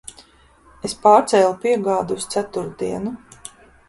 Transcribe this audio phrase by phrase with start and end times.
[0.87, 3.13] Es pārcēlu piegādi uz ceturtdienu.